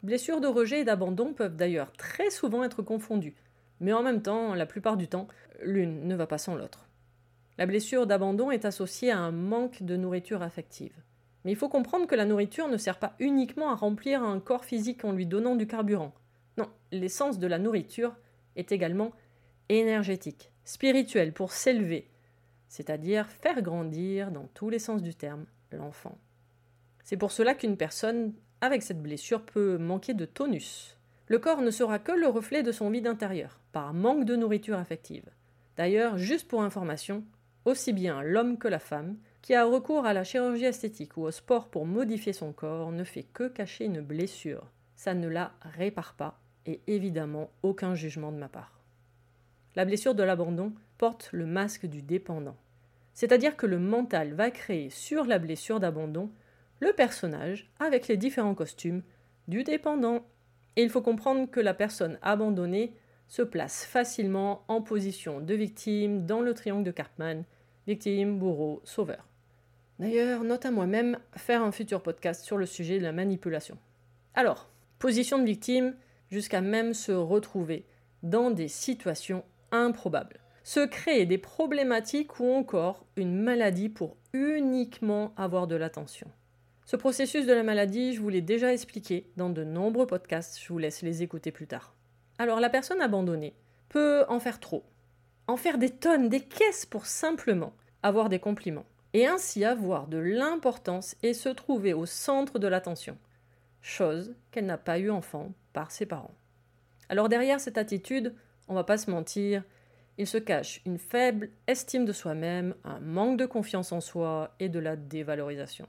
Blessures 0.03 0.41
de 0.41 0.47
rejet 0.47 0.81
et 0.81 0.83
d'abandon 0.83 1.33
peuvent 1.33 1.55
d'ailleurs 1.55 1.91
très 1.91 2.29
souvent 2.29 2.63
être 2.63 2.83
confondues, 2.83 3.33
mais 3.79 3.93
en 3.93 4.03
même 4.03 4.21
temps, 4.21 4.53
la 4.53 4.67
plupart 4.67 4.95
du 4.95 5.07
temps, 5.07 5.27
l'une 5.63 6.07
ne 6.07 6.15
va 6.15 6.27
pas 6.27 6.37
sans 6.37 6.53
l'autre. 6.53 6.87
La 7.57 7.65
blessure 7.65 8.05
d'abandon 8.05 8.51
est 8.51 8.63
associée 8.63 9.09
à 9.09 9.17
un 9.17 9.31
manque 9.31 9.81
de 9.81 9.97
nourriture 9.97 10.43
affective. 10.43 10.93
Mais 11.43 11.51
il 11.51 11.55
faut 11.55 11.67
comprendre 11.67 12.05
que 12.05 12.13
la 12.13 12.25
nourriture 12.25 12.67
ne 12.67 12.77
sert 12.77 12.99
pas 12.99 13.15
uniquement 13.17 13.71
à 13.71 13.75
remplir 13.75 14.21
un 14.21 14.39
corps 14.39 14.63
physique 14.63 15.03
en 15.03 15.13
lui 15.13 15.25
donnant 15.25 15.55
du 15.55 15.65
carburant. 15.65 16.13
Non, 16.59 16.69
l'essence 16.91 17.39
de 17.39 17.47
la 17.47 17.57
nourriture 17.57 18.15
est 18.55 18.71
également 18.71 19.13
énergétique, 19.69 20.51
spirituelle 20.63 21.33
pour 21.33 21.53
s'élever, 21.53 22.11
c'est-à-dire 22.67 23.27
faire 23.29 23.63
grandir, 23.63 24.29
dans 24.29 24.45
tous 24.53 24.69
les 24.69 24.77
sens 24.77 25.01
du 25.01 25.15
terme, 25.15 25.47
l'enfant. 25.71 26.19
C'est 27.07 27.15
pour 27.15 27.31
cela 27.31 27.53
qu'une 27.53 27.77
personne 27.77 28.33
avec 28.59 28.83
cette 28.83 29.01
blessure 29.01 29.41
peut 29.41 29.77
manquer 29.77 30.13
de 30.13 30.25
tonus. 30.25 30.97
Le 31.27 31.39
corps 31.39 31.61
ne 31.61 31.71
sera 31.71 31.99
que 31.99 32.11
le 32.11 32.27
reflet 32.27 32.63
de 32.63 32.73
son 32.73 32.89
vide 32.89 33.07
intérieur, 33.07 33.61
par 33.71 33.93
manque 33.93 34.25
de 34.25 34.35
nourriture 34.35 34.77
affective. 34.77 35.23
D'ailleurs, 35.77 36.17
juste 36.17 36.49
pour 36.49 36.63
information, 36.63 37.23
aussi 37.63 37.93
bien 37.93 38.21
l'homme 38.23 38.57
que 38.57 38.67
la 38.67 38.79
femme, 38.79 39.15
qui 39.41 39.55
a 39.55 39.63
recours 39.63 40.05
à 40.05 40.11
la 40.11 40.25
chirurgie 40.25 40.65
esthétique 40.65 41.15
ou 41.15 41.21
au 41.21 41.31
sport 41.31 41.69
pour 41.69 41.85
modifier 41.85 42.33
son 42.33 42.51
corps 42.51 42.91
ne 42.91 43.05
fait 43.05 43.23
que 43.23 43.47
cacher 43.47 43.85
une 43.85 44.01
blessure. 44.01 44.67
Ça 44.97 45.13
ne 45.13 45.29
la 45.29 45.53
répare 45.61 46.13
pas, 46.13 46.37
et 46.65 46.81
évidemment 46.87 47.49
aucun 47.63 47.95
jugement 47.95 48.33
de 48.33 48.37
ma 48.37 48.49
part. 48.49 48.81
La 49.77 49.85
blessure 49.85 50.13
de 50.13 50.23
l'abandon 50.23 50.73
porte 50.97 51.29
le 51.31 51.45
masque 51.45 51.85
du 51.85 52.01
dépendant. 52.01 52.57
C'est-à-dire 53.13 53.55
que 53.55 53.65
le 53.65 53.79
mental 53.79 54.33
va 54.33 54.51
créer 54.51 54.89
sur 54.89 55.23
la 55.23 55.39
blessure 55.39 55.79
d'abandon 55.79 56.29
le 56.79 56.93
personnage 56.93 57.69
avec 57.79 58.07
les 58.07 58.17
différents 58.17 58.55
costumes 58.55 59.03
du 59.47 59.63
dépendant. 59.63 60.25
Et 60.75 60.83
il 60.83 60.89
faut 60.89 61.01
comprendre 61.01 61.49
que 61.49 61.59
la 61.59 61.73
personne 61.73 62.19
abandonnée 62.21 62.93
se 63.27 63.41
place 63.41 63.85
facilement 63.85 64.63
en 64.67 64.81
position 64.81 65.41
de 65.41 65.53
victime 65.53 66.25
dans 66.25 66.41
le 66.41 66.53
triangle 66.53 66.83
de 66.83 66.91
Cartman 66.91 67.43
victime, 67.87 68.37
bourreau, 68.37 68.81
sauveur. 68.83 69.25
D'ailleurs, 69.97 70.43
note 70.43 70.65
à 70.65 70.71
moi-même 70.71 71.17
faire 71.35 71.63
un 71.63 71.71
futur 71.71 72.03
podcast 72.03 72.43
sur 72.43 72.57
le 72.57 72.65
sujet 72.65 72.99
de 72.99 73.03
la 73.03 73.13
manipulation. 73.13 73.77
Alors, 74.35 74.69
position 74.99 75.39
de 75.39 75.45
victime 75.45 75.95
jusqu'à 76.29 76.61
même 76.61 76.93
se 76.93 77.13
retrouver 77.13 77.85
dans 78.21 78.51
des 78.51 78.67
situations 78.67 79.43
improbables, 79.71 80.39
se 80.63 80.85
créer 80.85 81.25
des 81.25 81.37
problématiques 81.37 82.39
ou 82.39 82.51
encore 82.51 83.05
une 83.15 83.41
maladie 83.41 83.89
pour 83.89 84.17
uniquement 84.33 85.33
avoir 85.37 85.65
de 85.65 85.75
l'attention. 85.75 86.27
Ce 86.87 86.95
processus 86.95 87.45
de 87.45 87.51
la 87.51 87.63
maladie, 87.63 88.13
je 88.13 88.21
vous 88.21 88.29
l'ai 88.29 88.39
déjà 88.39 88.71
expliqué 88.71 89.29
dans 89.35 89.49
de 89.49 89.65
nombreux 89.65 90.07
podcasts, 90.07 90.57
je 90.57 90.69
vous 90.69 90.77
laisse 90.77 91.01
les 91.01 91.21
écouter 91.21 91.51
plus 91.51 91.67
tard. 91.67 91.93
Alors 92.37 92.61
la 92.61 92.69
personne 92.69 93.01
abandonnée 93.01 93.55
peut 93.89 94.23
en 94.29 94.39
faire 94.39 94.61
trop, 94.61 94.85
en 95.47 95.57
faire 95.57 95.79
des 95.79 95.89
tonnes, 95.89 96.29
des 96.29 96.39
caisses 96.39 96.85
pour 96.85 97.05
simplement 97.05 97.73
avoir 98.03 98.29
des 98.29 98.39
compliments, 98.39 98.85
et 99.11 99.27
ainsi 99.27 99.65
avoir 99.65 100.07
de 100.07 100.17
l'importance 100.17 101.17
et 101.23 101.33
se 101.33 101.49
trouver 101.49 101.91
au 101.91 102.05
centre 102.05 102.57
de 102.57 102.69
l'attention, 102.69 103.17
chose 103.81 104.33
qu'elle 104.51 104.65
n'a 104.65 104.77
pas 104.77 104.97
eu 104.97 105.09
enfant 105.09 105.51
par 105.73 105.91
ses 105.91 106.05
parents. 106.05 106.35
Alors 107.09 107.27
derrière 107.27 107.59
cette 107.59 107.77
attitude, 107.77 108.33
on 108.69 108.75
va 108.75 108.85
pas 108.85 108.97
se 108.97 109.11
mentir, 109.11 109.61
il 110.17 110.25
se 110.25 110.37
cache 110.37 110.81
une 110.85 110.99
faible 110.99 111.49
estime 111.67 112.05
de 112.05 112.13
soi-même, 112.13 112.75
un 112.85 113.01
manque 113.01 113.37
de 113.37 113.45
confiance 113.45 113.91
en 113.91 113.99
soi 113.99 114.55
et 114.61 114.69
de 114.69 114.79
la 114.79 114.95
dévalorisation. 114.95 115.85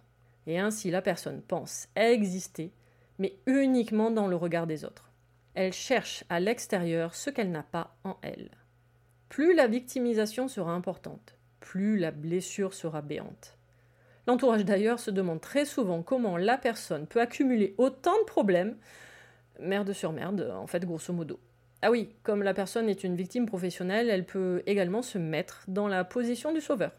Et 0.49 0.59
ainsi 0.59 0.91
la 0.91 1.03
personne 1.03 1.43
pense 1.43 1.89
exister, 1.95 2.73
mais 3.19 3.37
uniquement 3.47 4.11
dans 4.11 4.27
le 4.27 4.35
regard 4.35 4.67
des 4.67 4.85
autres. 4.85 5.13
Elle 5.55 5.75
cherche 5.75 6.25
à 6.31 6.41
l'extérieur 6.41 7.15
ce 7.15 7.29
qu'elle 7.31 7.51
n'a 7.51 7.63
pas 7.63 7.97
en 8.03 8.17
elle. 8.23 8.51
plus 9.29 9.55
la 9.55 9.67
victimisation 9.67 10.49
sera 10.49 10.73
importante, 10.73 11.37
plus 11.61 11.99
la 11.99 12.11
blessure 12.11 12.73
sera 12.73 13.03
béante. 13.03 13.59
L'entourage 14.27 14.65
d'ailleurs 14.65 15.01
se 15.01 15.11
demande 15.11 15.43
très 15.43 15.67
souvent 15.67 16.03
comment 16.03 16.39
la 16.39 16.57
personne 16.57 17.07
peut 17.07 17.21
accumuler 17.21 17.75
autant 17.77 18.19
de 18.19 18.25
problèmes, 18.25 18.77
merde 19.61 19.93
sur 19.93 20.13
merde, 20.13 20.51
en 20.55 20.67
fait, 20.67 20.85
grosso 20.87 21.13
modo. 21.13 21.39
Ah 21.83 21.91
oui, 21.91 22.09
comme 22.23 22.43
la 22.43 22.55
personne 22.55 22.89
est 22.89 23.05
une 23.05 23.17
victime 23.17 23.47
professionnelle, 23.47 24.09
elle 24.09 24.25
peut 24.25 24.63
également 24.67 25.03
se 25.03 25.19
mettre 25.19 25.65
dans 25.69 25.89
la 25.89 26.05
position 26.05 26.53
du 26.53 26.61
sauveur, 26.63 26.93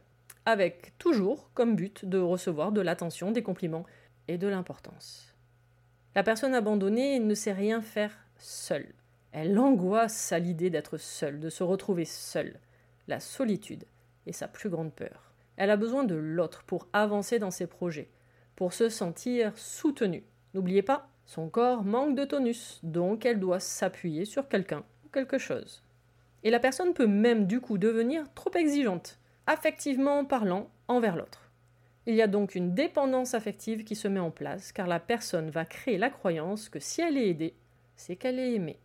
avec 0.49 0.97
toujours 0.97 1.51
comme 1.53 1.75
but 1.75 2.05
de 2.05 2.17
recevoir 2.17 2.71
de 2.71 2.81
l'attention, 2.81 3.31
des 3.31 3.43
compliments 3.43 3.85
et 4.27 4.37
de 4.37 4.47
l'importance. 4.47 5.35
La 6.15 6.23
personne 6.23 6.55
abandonnée 6.55 7.19
ne 7.19 7.33
sait 7.33 7.53
rien 7.53 7.81
faire 7.81 8.17
seule. 8.37 8.93
Elle 9.31 9.57
angoisse 9.59 10.31
à 10.31 10.39
l'idée 10.39 10.69
d'être 10.69 10.97
seule, 10.97 11.39
de 11.39 11.49
se 11.49 11.63
retrouver 11.63 12.05
seule. 12.05 12.59
La 13.07 13.19
solitude 13.19 13.85
est 14.25 14.31
sa 14.31 14.47
plus 14.47 14.69
grande 14.69 14.93
peur. 14.93 15.33
Elle 15.55 15.69
a 15.69 15.77
besoin 15.77 16.03
de 16.03 16.15
l'autre 16.15 16.63
pour 16.63 16.87
avancer 16.93 17.37
dans 17.37 17.51
ses 17.51 17.67
projets, 17.67 18.09
pour 18.55 18.73
se 18.73 18.89
sentir 18.89 19.55
soutenue. 19.57 20.23
N'oubliez 20.53 20.81
pas, 20.81 21.09
son 21.25 21.49
corps 21.49 21.83
manque 21.83 22.15
de 22.15 22.25
tonus, 22.25 22.79
donc 22.81 23.25
elle 23.25 23.39
doit 23.39 23.59
s'appuyer 23.59 24.25
sur 24.25 24.47
quelqu'un 24.47 24.83
ou 25.05 25.09
quelque 25.09 25.37
chose. 25.37 25.83
Et 26.43 26.49
la 26.49 26.59
personne 26.59 26.93
peut 26.93 27.07
même 27.07 27.45
du 27.45 27.61
coup 27.61 27.77
devenir 27.77 28.33
trop 28.33 28.51
exigeante, 28.55 29.18
affectivement 29.49 30.25
parlant, 30.25 30.69
envers 30.87 31.15
l'autre. 31.15 31.49
Il 32.05 32.13
y 32.13 32.21
a 32.21 32.27
donc 32.27 32.53
une 32.53 32.75
dépendance 32.75 33.33
affective 33.33 33.83
qui 33.83 33.95
se 33.95 34.07
met 34.07 34.19
en 34.19 34.29
place, 34.29 34.71
car 34.71 34.85
la 34.85 34.99
personne 34.99 35.49
va 35.49 35.65
créer 35.65 35.97
la 35.97 36.11
croyance 36.11 36.69
que 36.69 36.79
si 36.79 37.01
elle 37.01 37.17
est 37.17 37.29
aidée, 37.29 37.55
c'est 37.95 38.15
qu'elle 38.15 38.37
est 38.37 38.53
aimée. 38.53 38.79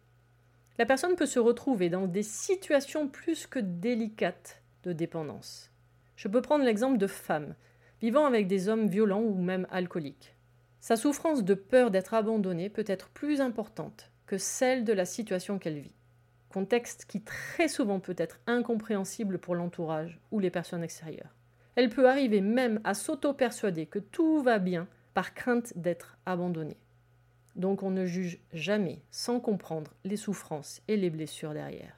La 0.78 0.86
personne 0.86 1.16
peut 1.16 1.26
se 1.26 1.38
retrouver 1.38 1.90
dans 1.90 2.06
des 2.06 2.22
situations 2.22 3.08
plus 3.08 3.46
que 3.46 3.58
délicates 3.58 4.62
de 4.84 4.94
dépendance. 4.94 5.70
Je 6.16 6.28
peux 6.28 6.40
prendre 6.40 6.64
l'exemple 6.64 6.96
de 6.96 7.08
femmes 7.08 7.54
vivant 8.00 8.24
avec 8.24 8.46
des 8.46 8.70
hommes 8.70 8.88
violents 8.88 9.22
ou 9.22 9.34
même 9.34 9.66
alcooliques. 9.70 10.34
Sa 10.80 10.96
souffrance 10.96 11.44
de 11.44 11.52
peur 11.52 11.90
d'être 11.90 12.14
abandonnée 12.14 12.70
peut 12.70 12.84
être 12.86 13.10
plus 13.10 13.42
importante 13.42 14.10
que 14.24 14.38
celle 14.38 14.84
de 14.84 14.94
la 14.94 15.04
situation 15.04 15.58
qu'elle 15.58 15.80
vit. 15.80 15.94
Contexte 16.54 17.06
qui 17.06 17.20
très 17.20 17.66
souvent 17.66 17.98
peut 17.98 18.14
être 18.16 18.38
incompréhensible 18.46 19.40
pour 19.40 19.56
l'entourage 19.56 20.20
ou 20.30 20.38
les 20.38 20.50
personnes 20.50 20.84
extérieures. 20.84 21.34
Elle 21.74 21.88
peut 21.88 22.08
arriver 22.08 22.40
même 22.40 22.80
à 22.84 22.94
s'auto-persuader 22.94 23.86
que 23.86 23.98
tout 23.98 24.40
va 24.40 24.60
bien 24.60 24.86
par 25.14 25.34
crainte 25.34 25.76
d'être 25.76 26.16
abandonnée. 26.26 26.76
Donc 27.56 27.82
on 27.82 27.90
ne 27.90 28.06
juge 28.06 28.38
jamais 28.52 29.02
sans 29.10 29.40
comprendre 29.40 29.94
les 30.04 30.16
souffrances 30.16 30.80
et 30.86 30.96
les 30.96 31.10
blessures 31.10 31.54
derrière. 31.54 31.96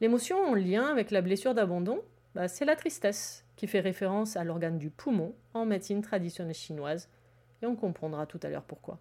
L'émotion 0.00 0.36
en 0.42 0.54
lien 0.54 0.86
avec 0.86 1.12
la 1.12 1.22
blessure 1.22 1.54
d'abandon, 1.54 2.02
bah, 2.34 2.48
c'est 2.48 2.64
la 2.64 2.74
tristesse, 2.74 3.44
qui 3.54 3.68
fait 3.68 3.78
référence 3.78 4.36
à 4.36 4.42
l'organe 4.42 4.78
du 4.78 4.90
poumon 4.90 5.32
en 5.54 5.64
médecine 5.64 6.02
traditionnelle 6.02 6.54
chinoise, 6.54 7.08
et 7.62 7.66
on 7.66 7.76
comprendra 7.76 8.26
tout 8.26 8.40
à 8.42 8.48
l'heure 8.48 8.64
pourquoi. 8.64 8.98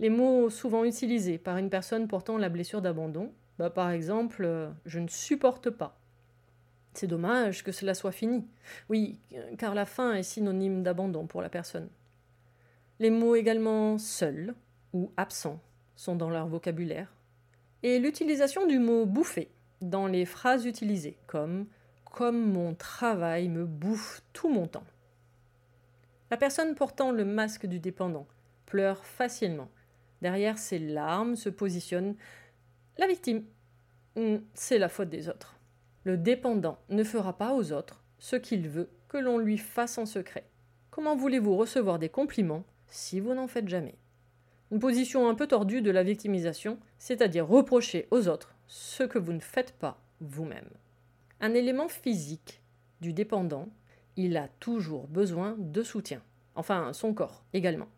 Les 0.00 0.10
mots 0.10 0.50
souvent 0.50 0.82
utilisés 0.82 1.38
par 1.38 1.56
une 1.56 1.70
personne 1.70 2.08
portant 2.08 2.36
la 2.36 2.48
blessure 2.48 2.82
d'abandon, 2.82 3.32
bah, 3.58 3.70
par 3.70 3.90
exemple, 3.90 4.44
euh, 4.44 4.70
je 4.84 4.98
ne 4.98 5.08
supporte 5.08 5.70
pas. 5.70 5.98
C'est 6.94 7.06
dommage 7.06 7.62
que 7.62 7.72
cela 7.72 7.94
soit 7.94 8.12
fini. 8.12 8.46
Oui, 8.88 9.18
car 9.58 9.74
la 9.74 9.84
fin 9.84 10.14
est 10.14 10.22
synonyme 10.22 10.82
d'abandon 10.82 11.26
pour 11.26 11.42
la 11.42 11.48
personne. 11.48 11.88
Les 12.98 13.10
mots 13.10 13.34
également 13.34 13.98
seul, 13.98 14.54
ou 14.92 15.12
absent 15.16 15.60
sont 15.94 16.16
dans 16.16 16.30
leur 16.30 16.46
vocabulaire, 16.46 17.12
et 17.82 17.98
l'utilisation 17.98 18.66
du 18.66 18.78
mot 18.78 19.04
bouffer 19.04 19.50
dans 19.82 20.06
les 20.06 20.24
phrases 20.24 20.64
utilisées, 20.64 21.18
comme 21.26 21.66
comme 22.16 22.50
mon 22.50 22.74
travail 22.74 23.48
me 23.48 23.66
bouffe 23.66 24.22
tout 24.32 24.48
mon 24.48 24.66
temps. 24.66 24.86
La 26.30 26.38
personne 26.38 26.74
portant 26.74 27.12
le 27.12 27.26
masque 27.26 27.66
du 27.66 27.78
dépendant 27.78 28.26
pleure 28.64 29.04
facilement. 29.04 29.68
Derrière 30.22 30.56
ses 30.56 30.78
larmes 30.78 31.36
se 31.36 31.50
positionne 31.50 32.16
la 32.98 33.06
victime. 33.06 33.44
Hmm, 34.16 34.36
c'est 34.54 34.78
la 34.78 34.88
faute 34.88 35.10
des 35.10 35.28
autres. 35.28 35.58
Le 36.04 36.16
dépendant 36.16 36.78
ne 36.88 37.04
fera 37.04 37.36
pas 37.36 37.54
aux 37.54 37.72
autres 37.72 38.02
ce 38.18 38.36
qu'il 38.36 38.68
veut 38.68 38.88
que 39.08 39.18
l'on 39.18 39.38
lui 39.38 39.58
fasse 39.58 39.98
en 39.98 40.06
secret. 40.06 40.46
Comment 40.90 41.16
voulez-vous 41.16 41.56
recevoir 41.56 41.98
des 41.98 42.08
compliments 42.08 42.64
si 42.88 43.20
vous 43.20 43.34
n'en 43.34 43.48
faites 43.48 43.68
jamais? 43.68 43.96
Une 44.72 44.78
position 44.78 45.28
un 45.28 45.34
peu 45.34 45.46
tordue 45.46 45.82
de 45.82 45.90
la 45.90 46.02
victimisation, 46.02 46.78
c'est-à-dire 46.98 47.46
reprocher 47.46 48.08
aux 48.10 48.28
autres 48.28 48.54
ce 48.66 49.02
que 49.02 49.18
vous 49.18 49.32
ne 49.32 49.40
faites 49.40 49.72
pas 49.72 50.00
vous-même. 50.20 50.70
Un 51.40 51.52
élément 51.52 51.88
physique 51.88 52.62
du 53.00 53.12
dépendant, 53.12 53.68
il 54.16 54.36
a 54.36 54.48
toujours 54.58 55.06
besoin 55.06 55.54
de 55.58 55.82
soutien. 55.82 56.22
Enfin, 56.54 56.92
son 56.94 57.12
corps 57.12 57.44
également. 57.52 57.88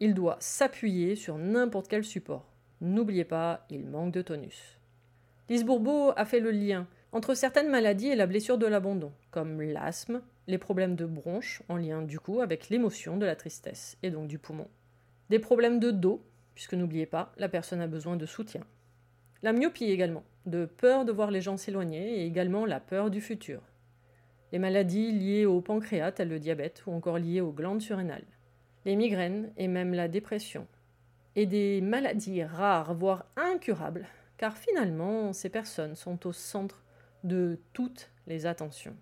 Il 0.00 0.14
doit 0.14 0.38
s'appuyer 0.40 1.14
sur 1.14 1.36
n'importe 1.36 1.88
quel 1.88 2.04
support. 2.04 2.55
N'oubliez 2.80 3.24
pas, 3.24 3.66
il 3.70 3.84
manque 3.86 4.12
de 4.12 4.22
tonus. 4.22 4.78
Lise 5.48 5.64
Bourbeau 5.64 6.12
a 6.16 6.24
fait 6.24 6.40
le 6.40 6.50
lien 6.50 6.86
entre 7.12 7.34
certaines 7.34 7.70
maladies 7.70 8.08
et 8.08 8.16
la 8.16 8.26
blessure 8.26 8.58
de 8.58 8.66
l'abandon, 8.66 9.12
comme 9.30 9.62
l'asthme, 9.62 10.20
les 10.46 10.58
problèmes 10.58 10.96
de 10.96 11.06
bronche, 11.06 11.62
en 11.68 11.76
lien 11.76 12.02
du 12.02 12.20
coup 12.20 12.40
avec 12.40 12.68
l'émotion 12.68 13.16
de 13.16 13.24
la 13.24 13.36
tristesse 13.36 13.96
et 14.02 14.10
donc 14.10 14.28
du 14.28 14.38
poumon, 14.38 14.68
des 15.30 15.38
problèmes 15.38 15.80
de 15.80 15.90
dos, 15.90 16.22
puisque 16.54 16.74
n'oubliez 16.74 17.06
pas, 17.06 17.32
la 17.38 17.48
personne 17.48 17.80
a 17.80 17.86
besoin 17.86 18.16
de 18.16 18.26
soutien. 18.26 18.62
La 19.42 19.52
myopie 19.52 19.90
également, 19.90 20.24
de 20.44 20.66
peur 20.66 21.04
de 21.04 21.12
voir 21.12 21.30
les 21.30 21.40
gens 21.40 21.56
s'éloigner 21.56 22.20
et 22.20 22.26
également 22.26 22.66
la 22.66 22.80
peur 22.80 23.10
du 23.10 23.20
futur. 23.20 23.62
Les 24.52 24.58
maladies 24.58 25.12
liées 25.12 25.46
au 25.46 25.60
pancréas, 25.60 26.12
telles 26.12 26.28
le 26.28 26.38
diabète, 26.38 26.82
ou 26.86 26.92
encore 26.92 27.18
liées 27.18 27.40
aux 27.40 27.52
glandes 27.52 27.82
surrénales. 27.82 28.26
Les 28.84 28.96
migraines 28.96 29.52
et 29.56 29.68
même 29.68 29.92
la 29.92 30.08
dépression. 30.08 30.66
Et 31.36 31.46
des 31.46 31.80
maladies 31.80 32.42
rares, 32.42 32.94
voire 32.94 33.26
incurables, 33.36 34.06
car 34.38 34.56
finalement, 34.56 35.32
ces 35.32 35.50
personnes 35.50 35.94
sont 35.94 36.26
au 36.26 36.32
centre 36.32 36.82
de 37.24 37.58
toutes 37.72 38.10
les 38.26 38.46
attentions. 38.46 38.96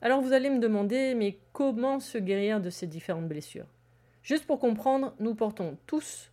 Alors 0.00 0.20
vous 0.20 0.32
allez 0.32 0.50
me 0.50 0.58
demander, 0.58 1.14
mais 1.14 1.38
comment 1.52 2.00
se 2.00 2.18
guérir 2.18 2.60
de 2.60 2.68
ces 2.68 2.88
différentes 2.88 3.28
blessures? 3.28 3.68
Juste 4.24 4.46
pour 4.46 4.58
comprendre, 4.58 5.14
nous 5.20 5.34
portons 5.34 5.78
tous 5.86 6.32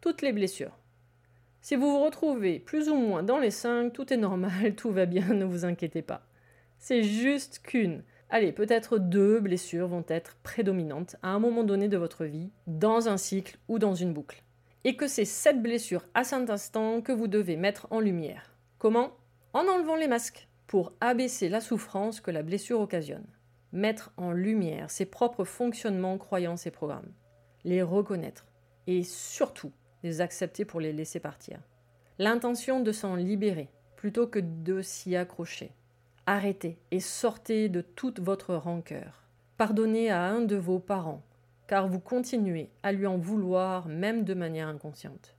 toutes 0.00 0.22
les 0.22 0.32
blessures. 0.32 0.76
Si 1.60 1.74
vous 1.74 1.90
vous 1.90 2.04
retrouvez 2.04 2.58
plus 2.58 2.88
ou 2.88 2.94
moins 2.94 3.22
dans 3.22 3.38
les 3.38 3.50
cinq, 3.50 3.92
tout 3.92 4.12
est 4.12 4.18
normal, 4.18 4.74
tout 4.76 4.92
va 4.92 5.06
bien, 5.06 5.28
ne 5.28 5.44
vous 5.44 5.64
inquiétez 5.64 6.02
pas. 6.02 6.22
C'est 6.78 7.02
juste 7.02 7.60
qu'une, 7.64 8.02
allez, 8.30 8.52
peut-être 8.52 8.98
deux 8.98 9.40
blessures 9.40 9.88
vont 9.88 10.04
être 10.08 10.36
prédominantes 10.42 11.16
à 11.22 11.30
un 11.30 11.38
moment 11.38 11.64
donné 11.64 11.88
de 11.88 11.96
votre 11.96 12.24
vie, 12.24 12.50
dans 12.66 13.08
un 13.08 13.16
cycle 13.16 13.58
ou 13.68 13.78
dans 13.78 13.94
une 13.94 14.12
boucle. 14.12 14.42
Et 14.88 14.96
que 14.96 15.06
c'est 15.06 15.26
cette 15.26 15.60
blessure 15.60 16.06
à 16.14 16.24
cet 16.24 16.48
instant 16.48 17.02
que 17.02 17.12
vous 17.12 17.26
devez 17.26 17.58
mettre 17.58 17.88
en 17.90 18.00
lumière. 18.00 18.54
Comment? 18.78 19.10
En 19.52 19.68
enlevant 19.68 19.96
les 19.96 20.08
masques, 20.08 20.48
pour 20.66 20.94
abaisser 21.02 21.50
la 21.50 21.60
souffrance 21.60 22.22
que 22.22 22.30
la 22.30 22.42
blessure 22.42 22.80
occasionne 22.80 23.26
mettre 23.70 24.14
en 24.16 24.32
lumière 24.32 24.90
ses 24.90 25.04
propres 25.04 25.44
fonctionnements, 25.44 26.16
croyances 26.16 26.66
et 26.66 26.70
programmes, 26.70 27.12
les 27.64 27.82
reconnaître 27.82 28.46
et 28.86 29.02
surtout 29.02 29.72
les 30.02 30.22
accepter 30.22 30.64
pour 30.64 30.80
les 30.80 30.94
laisser 30.94 31.20
partir. 31.20 31.58
L'intention 32.18 32.80
de 32.80 32.90
s'en 32.90 33.14
libérer 33.14 33.68
plutôt 33.94 34.26
que 34.26 34.38
de 34.38 34.80
s'y 34.80 35.16
accrocher. 35.16 35.70
Arrêtez 36.24 36.78
et 36.92 37.00
sortez 37.00 37.68
de 37.68 37.82
toute 37.82 38.20
votre 38.20 38.54
rancœur. 38.54 39.28
Pardonnez 39.58 40.08
à 40.08 40.22
un 40.22 40.40
de 40.40 40.56
vos 40.56 40.78
parents, 40.78 41.27
car 41.68 41.86
vous 41.86 42.00
continuez 42.00 42.70
à 42.82 42.90
lui 42.90 43.06
en 43.06 43.18
vouloir 43.18 43.86
même 43.86 44.24
de 44.24 44.34
manière 44.34 44.66
inconsciente. 44.66 45.36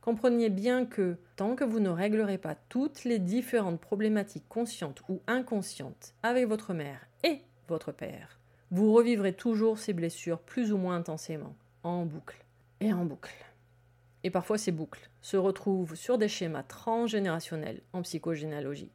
Comprenez 0.00 0.48
bien 0.48 0.86
que, 0.86 1.18
tant 1.36 1.54
que 1.54 1.64
vous 1.64 1.78
ne 1.78 1.90
réglerez 1.90 2.38
pas 2.38 2.54
toutes 2.54 3.04
les 3.04 3.18
différentes 3.18 3.80
problématiques 3.80 4.48
conscientes 4.48 5.02
ou 5.08 5.20
inconscientes 5.26 6.14
avec 6.22 6.48
votre 6.48 6.72
mère 6.72 7.06
et 7.22 7.42
votre 7.68 7.92
père. 7.92 8.40
Vous 8.70 8.92
revivrez 8.92 9.34
toujours 9.34 9.78
ces 9.78 9.92
blessures 9.92 10.40
plus 10.40 10.72
ou 10.72 10.78
moins 10.78 10.96
intensément, 10.96 11.54
en 11.82 12.06
boucle 12.06 12.42
et 12.80 12.92
en 12.94 13.04
boucle. 13.04 13.34
Et 14.24 14.30
parfois 14.30 14.56
ces 14.56 14.72
boucles 14.72 15.10
se 15.20 15.36
retrouvent 15.36 15.94
sur 15.94 16.16
des 16.16 16.28
schémas 16.28 16.62
transgénérationnels 16.62 17.82
en 17.92 18.00
psychogénéalogie. 18.02 18.92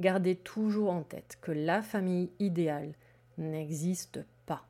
Gardez 0.00 0.36
toujours 0.36 0.92
en 0.92 1.02
tête 1.02 1.36
que 1.42 1.52
la 1.52 1.82
famille 1.82 2.30
idéale 2.38 2.94
n'existe 3.36 4.20
pas. 4.46 4.66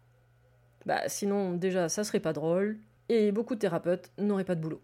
Bah 0.86 1.08
sinon 1.08 1.54
déjà 1.54 1.88
ça 1.88 2.04
serait 2.04 2.20
pas 2.20 2.32
drôle 2.32 2.78
et 3.08 3.32
beaucoup 3.32 3.54
de 3.54 3.60
thérapeutes 3.60 4.10
n'auraient 4.18 4.44
pas 4.44 4.54
de 4.54 4.60
boulot. 4.60 4.80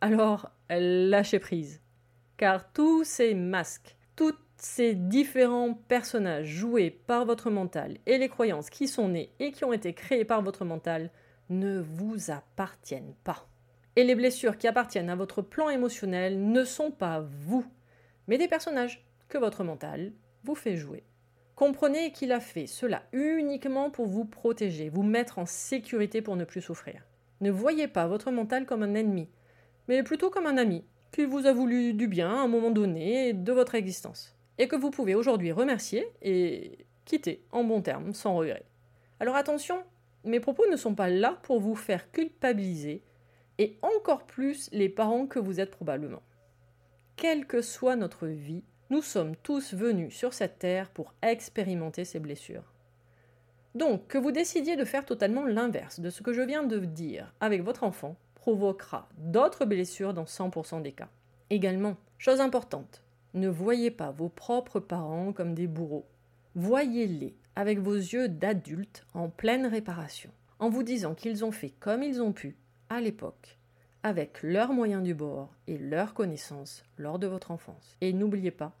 Alors 0.00 0.50
lâchez 0.68 1.38
prise. 1.38 1.80
Car 2.36 2.72
tous 2.72 3.04
ces 3.04 3.34
masques, 3.34 3.96
toutes 4.14 4.38
ces 4.56 4.94
différents 4.94 5.74
personnages 5.74 6.48
joués 6.48 6.90
par 6.90 7.24
votre 7.24 7.50
mental 7.50 7.98
et 8.06 8.18
les 8.18 8.28
croyances 8.28 8.70
qui 8.70 8.88
sont 8.88 9.08
nées 9.08 9.32
et 9.38 9.52
qui 9.52 9.64
ont 9.64 9.72
été 9.72 9.92
créées 9.92 10.24
par 10.24 10.42
votre 10.42 10.64
mental 10.64 11.10
ne 11.48 11.80
vous 11.80 12.30
appartiennent 12.30 13.14
pas. 13.24 13.46
Et 13.96 14.04
les 14.04 14.14
blessures 14.14 14.58
qui 14.58 14.68
appartiennent 14.68 15.10
à 15.10 15.16
votre 15.16 15.40
plan 15.40 15.70
émotionnel 15.70 16.50
ne 16.50 16.64
sont 16.64 16.90
pas 16.90 17.20
vous, 17.20 17.64
mais 18.28 18.36
des 18.36 18.48
personnages 18.48 19.06
que 19.28 19.38
votre 19.38 19.64
mental 19.64 20.12
vous 20.44 20.54
fait 20.54 20.76
jouer. 20.76 21.04
Comprenez 21.56 22.12
qu'il 22.12 22.32
a 22.32 22.40
fait 22.40 22.66
cela 22.66 23.02
uniquement 23.14 23.88
pour 23.88 24.06
vous 24.06 24.26
protéger, 24.26 24.90
vous 24.90 25.02
mettre 25.02 25.38
en 25.38 25.46
sécurité 25.46 26.20
pour 26.20 26.36
ne 26.36 26.44
plus 26.44 26.60
souffrir. 26.60 27.02
Ne 27.40 27.50
voyez 27.50 27.88
pas 27.88 28.06
votre 28.06 28.30
mental 28.30 28.66
comme 28.66 28.82
un 28.82 28.94
ennemi, 28.94 29.30
mais 29.88 30.02
plutôt 30.02 30.28
comme 30.28 30.46
un 30.46 30.58
ami 30.58 30.84
qui 31.12 31.24
vous 31.24 31.46
a 31.46 31.54
voulu 31.54 31.94
du 31.94 32.08
bien 32.08 32.28
à 32.28 32.42
un 32.42 32.46
moment 32.46 32.70
donné 32.70 33.32
de 33.32 33.52
votre 33.52 33.74
existence, 33.74 34.36
et 34.58 34.68
que 34.68 34.76
vous 34.76 34.90
pouvez 34.90 35.14
aujourd'hui 35.14 35.50
remercier 35.50 36.06
et 36.20 36.84
quitter 37.06 37.42
en 37.52 37.64
bon 37.64 37.80
terme, 37.80 38.12
sans 38.12 38.36
regret. 38.36 38.66
Alors 39.18 39.36
attention, 39.36 39.82
mes 40.24 40.40
propos 40.40 40.66
ne 40.70 40.76
sont 40.76 40.94
pas 40.94 41.08
là 41.08 41.38
pour 41.42 41.58
vous 41.60 41.74
faire 41.74 42.10
culpabiliser, 42.10 43.02
et 43.56 43.78
encore 43.80 44.26
plus 44.26 44.68
les 44.72 44.90
parents 44.90 45.26
que 45.26 45.38
vous 45.38 45.58
êtes 45.58 45.70
probablement. 45.70 46.22
Quelle 47.16 47.46
que 47.46 47.62
soit 47.62 47.96
notre 47.96 48.26
vie, 48.26 48.62
nous 48.88 49.02
sommes 49.02 49.34
tous 49.36 49.74
venus 49.74 50.14
sur 50.14 50.32
cette 50.32 50.58
terre 50.58 50.90
pour 50.90 51.12
expérimenter 51.22 52.04
ces 52.04 52.20
blessures. 52.20 52.72
Donc, 53.74 54.06
que 54.06 54.16
vous 54.16 54.32
décidiez 54.32 54.76
de 54.76 54.84
faire 54.84 55.04
totalement 55.04 55.44
l'inverse 55.44 56.00
de 56.00 56.08
ce 56.08 56.22
que 56.22 56.32
je 56.32 56.42
viens 56.42 56.62
de 56.62 56.78
dire 56.78 57.34
avec 57.40 57.62
votre 57.62 57.82
enfant 57.82 58.16
provoquera 58.34 59.08
d'autres 59.18 59.64
blessures 59.64 60.14
dans 60.14 60.24
100% 60.24 60.82
des 60.82 60.92
cas. 60.92 61.08
Également, 61.50 61.96
chose 62.16 62.40
importante, 62.40 63.02
ne 63.34 63.48
voyez 63.48 63.90
pas 63.90 64.12
vos 64.12 64.28
propres 64.28 64.80
parents 64.80 65.32
comme 65.32 65.54
des 65.54 65.66
bourreaux. 65.66 66.06
Voyez-les 66.54 67.36
avec 67.56 67.80
vos 67.80 67.96
yeux 67.96 68.28
d'adultes 68.28 69.04
en 69.14 69.28
pleine 69.28 69.66
réparation, 69.66 70.30
en 70.58 70.70
vous 70.70 70.84
disant 70.84 71.14
qu'ils 71.14 71.44
ont 71.44 71.52
fait 71.52 71.74
comme 71.80 72.02
ils 72.02 72.22
ont 72.22 72.32
pu 72.32 72.56
à 72.88 73.00
l'époque 73.00 73.55
avec 74.06 74.44
leurs 74.44 74.72
moyens 74.72 75.02
du 75.02 75.14
bord 75.14 75.52
et 75.66 75.78
leurs 75.78 76.14
connaissances 76.14 76.84
lors 76.96 77.18
de 77.18 77.26
votre 77.26 77.50
enfance. 77.50 77.96
Et 78.00 78.12
n'oubliez 78.12 78.52
pas, 78.52 78.72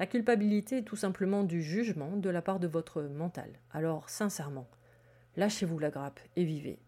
la 0.00 0.06
culpabilité 0.06 0.78
est 0.78 0.82
tout 0.82 0.96
simplement 0.96 1.44
du 1.44 1.62
jugement 1.62 2.16
de 2.16 2.28
la 2.28 2.42
part 2.42 2.58
de 2.58 2.66
votre 2.66 3.02
mental. 3.02 3.48
Alors, 3.72 4.10
sincèrement, 4.10 4.66
lâchez-vous 5.36 5.78
la 5.78 5.90
grappe 5.90 6.18
et 6.34 6.42
vivez. 6.42 6.80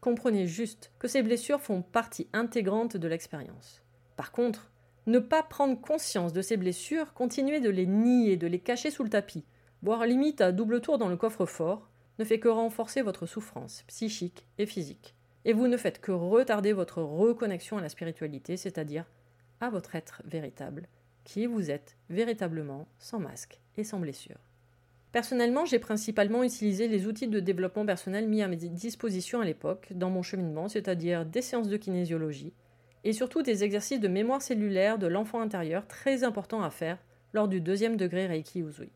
Comprenez 0.00 0.48
juste 0.48 0.90
que 0.98 1.06
ces 1.06 1.22
blessures 1.22 1.60
font 1.60 1.80
partie 1.80 2.26
intégrante 2.32 2.96
de 2.96 3.06
l'expérience. 3.06 3.84
Par 4.16 4.32
contre, 4.32 4.72
ne 5.06 5.20
pas 5.20 5.44
prendre 5.44 5.80
conscience 5.80 6.32
de 6.32 6.42
ces 6.42 6.56
blessures, 6.56 7.14
continuer 7.14 7.60
de 7.60 7.70
les 7.70 7.86
nier, 7.86 8.36
de 8.36 8.48
les 8.48 8.58
cacher 8.58 8.90
sous 8.90 9.04
le 9.04 9.10
tapis, 9.10 9.44
voire 9.84 10.04
limite 10.06 10.40
à 10.40 10.50
double 10.50 10.80
tour 10.80 10.98
dans 10.98 11.08
le 11.08 11.16
coffre-fort, 11.16 11.88
ne 12.18 12.24
fait 12.24 12.40
que 12.40 12.48
renforcer 12.48 13.00
votre 13.00 13.26
souffrance 13.26 13.84
psychique 13.86 14.44
et 14.58 14.66
physique 14.66 15.14
et 15.48 15.54
vous 15.54 15.66
ne 15.66 15.78
faites 15.78 16.02
que 16.02 16.12
retarder 16.12 16.74
votre 16.74 17.00
reconnexion 17.00 17.78
à 17.78 17.80
la 17.80 17.88
spiritualité, 17.88 18.58
c'est-à-dire 18.58 19.06
à 19.62 19.70
votre 19.70 19.94
être 19.94 20.20
véritable, 20.26 20.86
qui 21.24 21.46
vous 21.46 21.70
êtes 21.70 21.96
véritablement 22.10 22.86
sans 22.98 23.18
masque 23.18 23.58
et 23.78 23.82
sans 23.82 23.98
blessure. 23.98 24.36
Personnellement, 25.10 25.64
j'ai 25.64 25.78
principalement 25.78 26.44
utilisé 26.44 26.86
les 26.86 27.06
outils 27.06 27.28
de 27.28 27.40
développement 27.40 27.86
personnel 27.86 28.28
mis 28.28 28.42
à 28.42 28.46
mes 28.46 28.56
dispositions 28.56 29.40
à 29.40 29.46
l'époque 29.46 29.88
dans 29.94 30.10
mon 30.10 30.22
cheminement, 30.22 30.68
c'est-à-dire 30.68 31.24
des 31.24 31.40
séances 31.40 31.68
de 31.68 31.78
kinésiologie 31.78 32.52
et 33.04 33.14
surtout 33.14 33.40
des 33.40 33.64
exercices 33.64 34.00
de 34.00 34.08
mémoire 34.08 34.42
cellulaire 34.42 34.98
de 34.98 35.06
l'enfant 35.06 35.40
intérieur 35.40 35.86
très 35.86 36.24
importants 36.24 36.62
à 36.62 36.68
faire 36.68 36.98
lors 37.32 37.48
du 37.48 37.62
deuxième 37.62 37.96
degré 37.96 38.26
Reiki 38.26 38.60
Usui. 38.60 38.90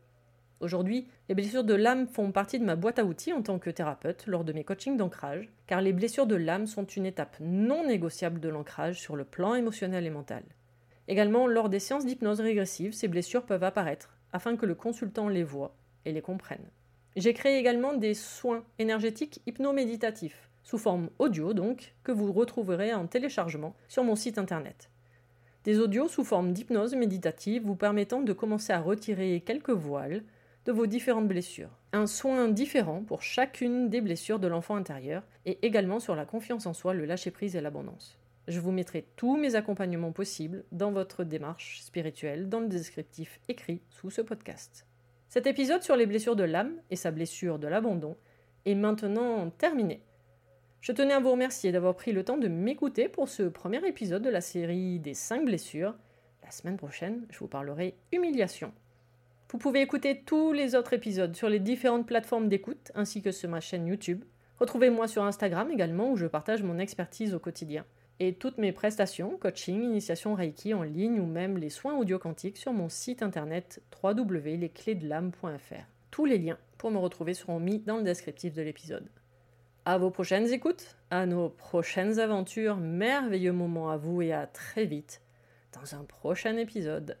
Aujourd'hui, 0.63 1.09
les 1.27 1.35
blessures 1.35 1.65
de 1.65 1.73
l'âme 1.73 2.07
font 2.07 2.31
partie 2.31 2.57
de 2.57 2.63
ma 2.63 2.77
boîte 2.77 2.97
à 2.97 3.03
outils 3.03 3.33
en 3.33 3.41
tant 3.41 3.59
que 3.59 3.69
thérapeute 3.69 4.25
lors 4.27 4.45
de 4.45 4.53
mes 4.53 4.63
coachings 4.63 4.95
d'ancrage, 4.95 5.51
car 5.67 5.81
les 5.81 5.91
blessures 5.91 6.25
de 6.25 6.37
l'âme 6.37 6.67
sont 6.67 6.85
une 6.85 7.05
étape 7.05 7.35
non 7.41 7.85
négociable 7.85 8.39
de 8.39 8.47
l'ancrage 8.47 8.97
sur 8.97 9.17
le 9.17 9.25
plan 9.25 9.55
émotionnel 9.55 10.05
et 10.05 10.09
mental. 10.09 10.43
Également, 11.09 11.47
lors 11.47 11.67
des 11.67 11.79
séances 11.79 12.05
d'hypnose 12.05 12.39
régressive, 12.39 12.93
ces 12.93 13.09
blessures 13.09 13.45
peuvent 13.45 13.65
apparaître 13.65 14.15
afin 14.31 14.55
que 14.55 14.65
le 14.65 14.73
consultant 14.73 15.27
les 15.27 15.43
voie 15.43 15.75
et 16.05 16.13
les 16.13 16.21
comprenne. 16.21 16.69
J'ai 17.17 17.33
créé 17.33 17.57
également 17.57 17.91
des 17.91 18.13
soins 18.13 18.63
énergétiques 18.79 19.41
hypnoméditatifs, 19.45 20.49
sous 20.63 20.77
forme 20.77 21.09
audio 21.19 21.53
donc, 21.53 21.93
que 22.05 22.13
vous 22.13 22.31
retrouverez 22.31 22.93
en 22.93 23.05
téléchargement 23.05 23.75
sur 23.89 24.05
mon 24.05 24.15
site 24.15 24.37
internet. 24.37 24.89
Des 25.65 25.79
audios 25.79 26.07
sous 26.07 26.23
forme 26.23 26.53
d'hypnose 26.53 26.95
méditative 26.95 27.63
vous 27.65 27.75
permettant 27.75 28.21
de 28.21 28.31
commencer 28.31 28.71
à 28.71 28.79
retirer 28.79 29.41
quelques 29.45 29.69
voiles, 29.69 30.23
de 30.65 30.71
vos 30.71 30.85
différentes 30.85 31.27
blessures. 31.27 31.69
Un 31.91 32.07
soin 32.07 32.47
différent 32.47 33.03
pour 33.03 33.21
chacune 33.21 33.89
des 33.89 34.01
blessures 34.01 34.39
de 34.39 34.47
l'enfant 34.47 34.75
intérieur 34.75 35.23
et 35.45 35.59
également 35.65 35.99
sur 35.99 36.15
la 36.15 36.25
confiance 36.25 36.65
en 36.65 36.73
soi, 36.73 36.93
le 36.93 37.05
lâcher-prise 37.05 37.55
et 37.55 37.61
l'abondance. 37.61 38.17
Je 38.47 38.59
vous 38.59 38.71
mettrai 38.71 39.05
tous 39.15 39.37
mes 39.37 39.55
accompagnements 39.55 40.11
possibles 40.11 40.63
dans 40.71 40.91
votre 40.91 41.23
démarche 41.23 41.81
spirituelle 41.81 42.49
dans 42.49 42.59
le 42.59 42.67
descriptif 42.67 43.39
écrit 43.47 43.81
sous 43.89 44.09
ce 44.09 44.21
podcast. 44.21 44.85
Cet 45.29 45.47
épisode 45.47 45.81
sur 45.81 45.95
les 45.95 46.05
blessures 46.05 46.35
de 46.35 46.43
l'âme 46.43 46.75
et 46.91 46.95
sa 46.95 47.11
blessure 47.11 47.59
de 47.59 47.67
l'abandon 47.67 48.15
est 48.65 48.75
maintenant 48.75 49.49
terminé. 49.49 50.03
Je 50.81 50.91
tenais 50.91 51.13
à 51.13 51.19
vous 51.19 51.31
remercier 51.31 51.71
d'avoir 51.71 51.95
pris 51.95 52.11
le 52.11 52.25
temps 52.25 52.37
de 52.37 52.49
m'écouter 52.49 53.07
pour 53.07 53.29
ce 53.29 53.43
premier 53.43 53.85
épisode 53.87 54.21
de 54.21 54.29
la 54.29 54.41
série 54.41 54.99
des 54.99 55.13
5 55.13 55.45
blessures. 55.45 55.95
La 56.43 56.51
semaine 56.51 56.77
prochaine, 56.77 57.25
je 57.29 57.39
vous 57.39 57.47
parlerai 57.47 57.95
humiliation. 58.11 58.73
Vous 59.53 59.59
pouvez 59.59 59.81
écouter 59.81 60.23
tous 60.25 60.51
les 60.51 60.73
autres 60.73 60.93
épisodes 60.93 61.35
sur 61.35 61.47
les 61.47 61.59
différentes 61.59 62.07
plateformes 62.07 62.49
d'écoute 62.49 62.91
ainsi 62.95 63.21
que 63.21 63.31
sur 63.31 63.51
ma 63.51 63.59
chaîne 63.59 63.85
YouTube. 63.85 64.25
Retrouvez-moi 64.59 65.07
sur 65.07 65.23
Instagram 65.23 65.69
également 65.69 66.09
où 66.09 66.15
je 66.15 66.25
partage 66.25 66.63
mon 66.63 66.79
expertise 66.79 67.35
au 67.35 67.39
quotidien 67.39 67.85
et 68.19 68.33
toutes 68.33 68.57
mes 68.57 68.71
prestations, 68.71 69.37
coaching, 69.37 69.83
initiation 69.83 70.33
Reiki 70.33 70.73
en 70.73 70.81
ligne 70.81 71.19
ou 71.19 71.27
même 71.27 71.59
les 71.59 71.69
soins 71.69 71.95
audio 71.95 72.17
quantiques 72.17 72.57
sur 72.57 72.73
mon 72.73 72.89
site 72.89 73.21
internet 73.21 73.83
www.lesclésdelame.fr. 74.03 75.85
Tous 76.09 76.25
les 76.25 76.39
liens 76.39 76.57
pour 76.79 76.89
me 76.89 76.97
retrouver 76.97 77.35
seront 77.35 77.59
mis 77.59 77.77
dans 77.77 77.97
le 77.97 78.03
descriptif 78.03 78.55
de 78.55 78.63
l'épisode. 78.63 79.07
À 79.85 79.99
vos 79.99 80.09
prochaines 80.09 80.51
écoutes, 80.51 80.97
à 81.11 81.27
nos 81.27 81.49
prochaines 81.49 82.17
aventures, 82.17 82.77
merveilleux 82.77 83.53
moments 83.53 83.91
à 83.91 83.97
vous 83.97 84.23
et 84.23 84.33
à 84.33 84.47
très 84.47 84.85
vite 84.85 85.21
dans 85.73 85.93
un 85.93 86.05
prochain 86.05 86.57
épisode. 86.57 87.17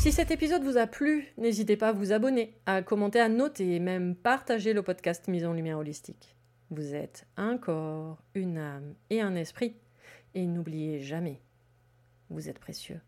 Si 0.00 0.12
cet 0.12 0.30
épisode 0.30 0.62
vous 0.62 0.78
a 0.78 0.86
plu, 0.86 1.26
n'hésitez 1.36 1.76
pas 1.76 1.88
à 1.88 1.92
vous 1.92 2.12
abonner, 2.12 2.56
à 2.64 2.80
commenter, 2.80 3.20
à 3.20 3.28
noter 3.28 3.74
et 3.74 3.80
même 3.80 4.16
partager 4.16 4.72
le 4.72 4.82
podcast 4.82 5.28
Mise 5.28 5.44
en 5.44 5.52
Lumière 5.52 5.76
Holistique. 5.76 6.36
Vous 6.70 6.94
êtes 6.94 7.26
un 7.36 7.58
corps, 7.58 8.16
une 8.34 8.56
âme 8.56 8.94
et 9.10 9.20
un 9.20 9.34
esprit. 9.34 9.76
Et 10.34 10.46
n'oubliez 10.46 11.00
jamais, 11.00 11.42
vous 12.30 12.48
êtes 12.48 12.60
précieux. 12.60 13.02